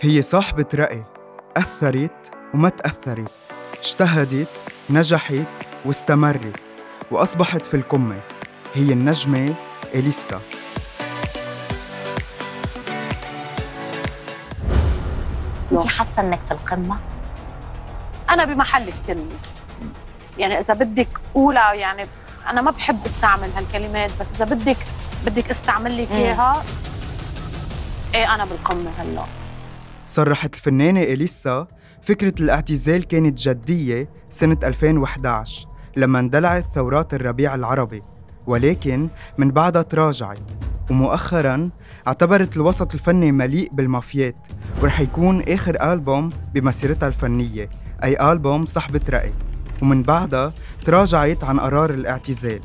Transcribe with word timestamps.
هي 0.00 0.22
صاحبة 0.22 0.66
رأي. 0.74 1.04
أثرت 1.56 2.30
وما 2.54 2.68
تأثرت 2.68 3.30
اجتهدت 3.78 4.48
نجحت 4.90 5.34
واستمرت 5.84 6.56
وأصبحت 7.10 7.66
في 7.66 7.74
القمة. 7.76 8.20
هي 8.74 8.92
النجمة 8.92 9.54
إليسا. 9.94 10.40
انت 15.72 15.86
حاسة 15.86 16.22
إنك 16.22 16.40
في 16.48 16.52
القمة؟ 16.54 16.98
أنا 18.30 18.44
بمحل 18.44 18.90
كثير 18.90 19.14
منيح 19.16 19.40
يعني 20.38 20.58
إذا 20.58 20.74
بدك 20.74 21.08
أولى 21.36 21.70
يعني 21.74 22.06
أنا 22.50 22.60
ما 22.60 22.70
بحب 22.70 22.98
أستعمل 23.06 23.50
هالكلمات 23.56 24.10
بس 24.20 24.34
إذا 24.42 24.54
بدك 24.54 24.76
بدك 25.26 25.50
أستعمل 25.50 26.02
لك 26.02 26.10
مم. 26.12 26.16
إياها 26.16 26.62
إيه 28.14 28.34
أنا 28.34 28.44
بالقمة 28.44 28.90
هلأ. 28.98 29.39
صرحت 30.10 30.54
الفنانة 30.54 31.00
إليسا 31.00 31.66
فكرة 32.02 32.34
الاعتزال 32.40 33.04
كانت 33.04 33.38
جدية 33.38 34.08
سنة 34.30 34.56
2011 34.64 35.68
لما 35.96 36.18
اندلعت 36.18 36.64
ثورات 36.74 37.14
الربيع 37.14 37.54
العربي. 37.54 38.02
ولكن 38.46 39.08
من 39.38 39.50
بعدها 39.50 39.82
تراجعت 39.82 40.40
ومؤخراً 40.90 41.70
اعتبرت 42.06 42.56
الوسط 42.56 42.94
الفني 42.94 43.32
مليء 43.32 43.70
بالمافيات 43.72 44.36
ورح 44.82 45.00
يكون 45.00 45.42
آخر 45.42 45.92
ألبوم 45.92 46.30
بمسيرتها 46.54 47.06
الفنية 47.08 47.70
أي 48.04 48.32
ألبوم 48.32 48.66
صاحبة 48.66 49.00
رأي. 49.10 49.32
ومن 49.82 50.02
بعدها 50.02 50.52
تراجعت 50.86 51.44
عن 51.44 51.60
قرار 51.60 51.90
الاعتزال. 51.90 52.60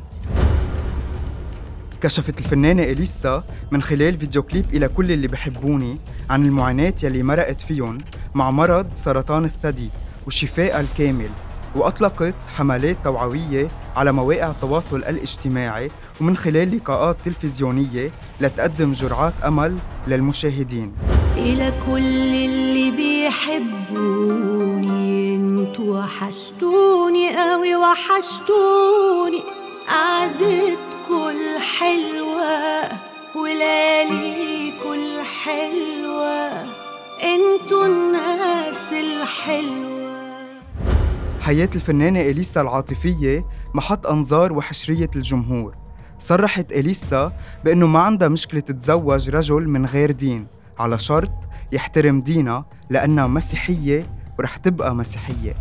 كشفت 2.02 2.40
الفنانة 2.40 2.84
إليسا 2.84 3.44
من 3.72 3.82
خلال 3.82 4.18
فيديو 4.18 4.44
كليب 4.44 4.66
إلى 4.74 4.88
كل 4.88 5.12
اللي 5.12 5.28
بحبوني 5.28 5.98
عن 6.30 6.46
المعاناة 6.46 6.94
يلي 7.04 7.24
مرقت 7.24 7.62
فيهم 7.62 7.98
مع 8.36 8.52
مرض 8.52 8.88
سرطان 8.94 9.46
الثدي 9.46 9.90
وشفائها 10.28 10.82
الكامل 10.82 11.30
وأطلقت 11.76 12.36
حملات 12.58 12.98
توعوية 13.04 13.68
على 13.96 14.12
مواقع 14.12 14.52
التواصل 14.52 14.98
الاجتماعي 14.98 15.92
ومن 16.22 16.38
خلال 16.38 16.78
لقاءات 16.78 17.18
تلفزيونية 17.26 18.12
لتقدم 18.42 18.92
جرعات 18.92 19.34
أمل 19.46 19.78
للمشاهدين. 20.08 20.94
إلى 21.38 21.74
كل 21.86 22.36
اللي 22.46 22.92
بيحبوني 22.92 24.56
أنتوا 25.36 26.00
وحشتوني 26.00 27.38
قوي 27.38 27.76
وحشتوني 27.76 29.42
قعدتكوا 31.06 31.32
الحلوة 31.32 33.00
ولياليكوا 33.36 34.96
أنتوا 37.24 37.86
الناس 37.86 38.94
الحلوة. 38.94 40.16
حياة 41.42 41.70
الفنانة 41.76 42.22
إليسا 42.22 42.62
العاطفية 42.62 43.46
محط 43.74 44.08
أنظار 44.08 44.54
وحشرية 44.54 45.10
الجمهور. 45.16 45.76
صرحت 46.20 46.72
إليسا 46.72 47.32
بأنه 47.64 47.88
ما 47.88 48.00
عندها 48.00 48.28
مشكلة 48.28 48.60
تتزوج 48.60 49.30
رجل 49.30 49.70
من 49.70 49.86
غير 49.86 50.12
دين 50.12 50.48
على 50.80 50.98
شرط 50.98 51.34
يحترم 51.72 52.20
دينها 52.20 52.66
لأنها 52.90 53.28
مسيحية 53.28 54.10
ورح 54.40 54.56
تبقى 54.56 54.96
مسيحية. 54.96 55.54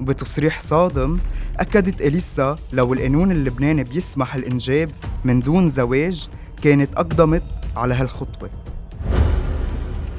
وبتصريح 0.00 0.60
صادم 0.60 1.18
أكدت 1.56 2.00
إليسا 2.00 2.56
لو 2.72 2.92
القانون 2.92 3.32
اللبناني 3.32 3.84
بيسمح 3.84 4.34
الإنجاب 4.34 4.90
من 5.24 5.40
دون 5.40 5.68
زواج 5.68 6.28
كانت 6.62 6.94
أقدمت 6.96 7.42
على 7.76 7.94
هالخطوة 7.94 8.50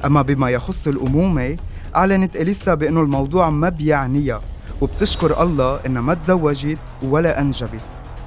أما 0.04 0.22
بما 0.22 0.50
يخص 0.50 0.86
الأمومة 0.88 1.56
أعلنت 1.96 2.36
إليسا 2.36 2.74
بأنه 2.74 3.00
الموضوع 3.00 3.50
ما 3.50 3.68
بيعنيها 3.68 4.40
وبتشكر 4.80 5.42
الله 5.42 5.80
إنها 5.86 6.02
ما 6.02 6.14
تزوجت 6.14 6.78
ولا 7.02 7.40
أنجبت. 7.40 7.80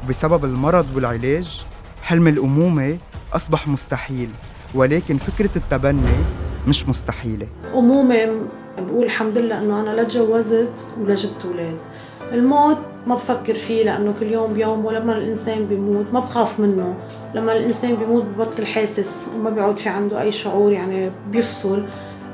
وبسبب 0.06 0.46
المرض 0.46 0.85
والعلاج 0.96 1.66
حلم 2.03 2.28
الأمومة 2.28 2.97
أصبح 3.34 3.68
مستحيل 3.68 4.30
ولكن 4.75 5.18
فكرة 5.18 5.50
التبني 5.56 6.14
مش 6.68 6.90
مستحيلة. 6.90 7.47
أمومة 7.74 8.30
بقول 8.78 9.06
الحمد 9.06 9.38
لله 9.38 9.57
إنه 9.57 9.81
أنا 9.81 9.89
لا 9.89 10.03
تجوزت 10.03 10.88
ولا 11.01 11.16
جبت 11.16 11.45
أولاد. 11.45 11.78
الموت 12.31 12.78
ما 13.07 13.16
بفكر 13.16 13.53
فيه 13.53 13.84
لأنه 13.84 14.13
كل 14.19 14.25
يوم 14.25 14.53
بيوم 14.53 14.85
ولما 14.85 15.17
الإنسان 15.17 15.66
بيموت 15.66 16.06
ما 16.13 16.19
بخاف 16.19 16.59
منه. 16.59 16.95
لما 17.35 17.53
الإنسان 17.53 17.95
بيموت 17.95 18.23
ببطل 18.23 18.66
حاسس 18.66 19.25
وما 19.35 19.50
بيعود 19.50 19.78
في 19.78 19.89
عنده 19.89 20.22
أي 20.22 20.31
شعور 20.31 20.72
يعني 20.72 21.11
بيفصل. 21.31 21.84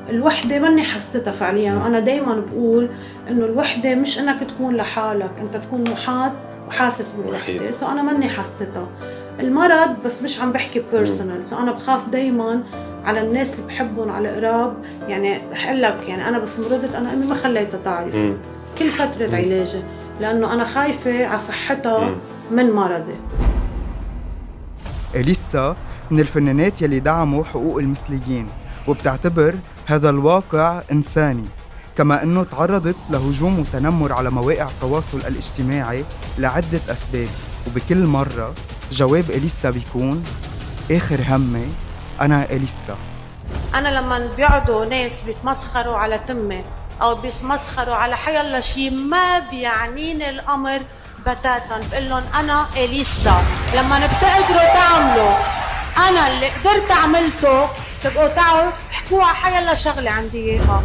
الوحدة 0.09 0.59
ماني 0.59 0.81
حستها 0.83 1.31
فعليا 1.31 1.73
وأنا 1.73 1.99
دايما 1.99 2.43
بقول 2.51 2.89
إنه 3.29 3.45
الوحدة 3.45 3.95
مش 3.95 4.19
إنك 4.19 4.43
تكون 4.43 4.75
لحالك 4.75 5.31
أنت 5.41 5.63
تكون 5.65 5.83
محاط 5.83 6.31
وحاسس 6.67 7.11
بالوحدة. 7.11 7.37
وحيد. 7.37 7.71
so 7.71 7.87
أنا 7.87 8.01
ماني 8.01 8.29
حاستها 8.29 8.87
المرض 9.39 9.95
بس 10.05 10.21
مش 10.21 10.39
عم 10.39 10.51
بحكي 10.51 10.83
personal 10.91 11.47
so 11.47 11.57
أنا 11.59 11.71
بخاف 11.71 12.09
دايما 12.09 12.63
على 13.05 13.21
الناس 13.21 13.53
اللي 13.53 13.67
بحبهم 13.67 14.11
على 14.11 14.35
قراب 14.35 14.73
يعني 15.07 15.41
رح 15.51 15.65
أقول 15.67 15.81
لك 15.81 15.97
يعني 16.07 16.27
أنا 16.27 16.39
بس 16.39 16.59
مرضت 16.59 16.95
أنا 16.95 17.13
امي 17.13 17.25
ما 17.25 17.35
خليتها 17.35 17.79
تعرف. 17.85 18.15
مم. 18.15 18.37
كل 18.79 18.89
فترة 18.89 19.35
علاجي 19.35 19.81
لأنه 20.21 20.53
أنا 20.53 20.65
خايفة 20.65 21.25
على 21.27 21.39
صحتها 21.39 22.09
مم. 22.09 22.15
من 22.51 22.71
مرضي. 22.71 23.15
إليسا 25.15 25.75
من 26.11 26.19
الفنانات 26.19 26.81
يلي 26.81 26.99
دعموا 26.99 27.43
حقوق 27.43 27.77
المثليين 27.77 28.47
وبتعتبر 28.87 29.55
هذا 29.85 30.09
الواقع 30.09 30.81
إنساني. 30.91 31.45
كما 31.97 32.23
أنه 32.23 32.43
تعرضت 32.43 32.95
لهجوم 33.09 33.59
وتنمر 33.59 34.13
على 34.13 34.29
مواقع 34.29 34.67
التواصل 34.69 35.17
الاجتماعي 35.17 36.03
لعدة 36.37 36.79
أسباب. 36.89 37.27
وبكل 37.67 38.05
مرة 38.05 38.53
جواب 38.91 39.29
إليسا 39.29 39.69
بيكون 39.69 40.23
آخر 40.91 41.19
همي 41.27 41.67
أنا 42.21 42.51
إليسا. 42.51 42.97
أنا 43.75 43.99
لما 43.99 44.31
بيقعدوا 44.37 44.85
ناس 44.85 45.11
بيتمسخروا 45.25 45.95
على 45.97 46.19
تمي 46.27 46.63
أو 47.01 47.15
بيتمسخروا 47.15 47.95
على 47.95 48.17
حيالله 48.17 48.59
شيء 48.59 48.91
ما 48.91 49.39
بيعنيني 49.39 50.29
الأمر 50.29 50.79
بتاتا 51.21 51.81
بقول 51.91 52.09
لهم 52.09 52.23
أنا 52.39 52.65
إليسا. 52.75 53.43
لما 53.75 54.07
بتقدروا 54.07 54.73
تعملوا 54.73 55.33
أنا 55.97 56.27
اللي 56.27 56.47
قدرت 56.47 56.91
عملته 56.91 57.65
تبقوا 58.03 58.27
تعوا 58.27 58.69
احكوا 58.91 59.23
على 59.23 59.35
حيالله 59.35 59.73
شغلة 59.73 60.11
عندي 60.11 60.37
إياها. 60.37 60.83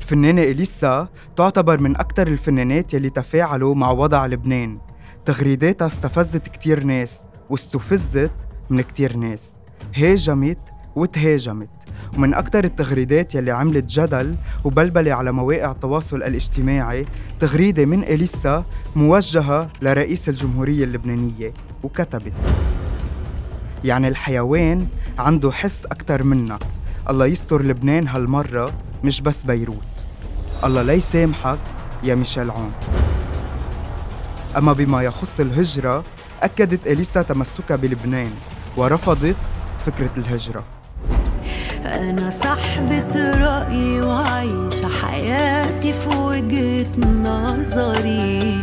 الفنانة 0.00 0.42
إليسا 0.42 1.08
تعتبر 1.36 1.80
من 1.80 1.96
أكثر 1.96 2.26
الفنانات 2.26 2.94
يلي 2.94 3.10
تفاعلوا 3.10 3.74
مع 3.74 3.90
وضع 3.90 4.26
لبنان. 4.26 4.78
تغريداتها 5.26 5.86
استفزت 5.86 6.48
كتير 6.48 6.84
ناس 6.84 7.22
واستفزت 7.50 8.30
من 8.70 8.80
كتير 8.80 9.16
ناس. 9.16 9.52
هاجمت 9.96 10.58
وتهاجمت. 10.96 11.68
ومن 12.16 12.34
أكثر 12.34 12.64
التغريدات 12.64 13.34
يلي 13.34 13.50
عملت 13.50 13.84
جدل 13.84 14.34
وبلبلة 14.64 15.14
على 15.14 15.32
مواقع 15.32 15.70
التواصل 15.70 16.16
الاجتماعي 16.16 17.06
تغريدة 17.40 17.84
من 17.84 18.02
إليسا 18.02 18.64
موجهة 18.96 19.68
لرئيس 19.82 20.28
الجمهورية 20.28 20.84
اللبنانية 20.84 21.54
وكتبت 21.82 22.32
يعني 23.84 24.08
الحيوان 24.08 24.86
عنده 25.18 25.52
حس 25.52 25.86
أكتر 25.86 26.22
منك. 26.22 26.62
الله 27.10 27.26
يستر 27.26 27.62
لبنان 27.62 28.08
هالمرة 28.08 28.72
مش 29.04 29.20
بس 29.20 29.44
بيروت. 29.44 29.76
الله 30.64 30.82
لا 30.82 30.92
يسامحك 30.92 31.58
يا 32.04 32.14
ميشيل 32.14 32.50
عون. 32.50 32.72
أما 34.56 34.72
بما 34.72 35.02
يخص 35.02 35.40
الهجرة 35.40 36.04
أكدت 36.42 36.86
إليسا 36.86 37.22
تمسكها 37.22 37.76
بلبنان 37.76 38.30
ورفضت 38.76 39.36
فكرة 39.86 40.10
الهجرة. 40.16 40.64
أنا 41.84 42.30
صاحبة 42.30 43.30
رأيي 43.44 44.00
وعايشة 44.00 44.88
حياتي 44.88 45.92
في 45.92 46.08
وجهة 46.08 47.00
نظري. 47.00 48.62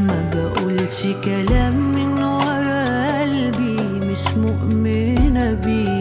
ما 0.00 0.30
بقولش 0.34 1.02
كلام 1.24 1.76
من 1.94 2.22
ورا 2.22 3.22
قلبي 3.22 4.06
مش 4.06 4.26
مؤمنة 4.36 5.52
بيه. 5.52 5.91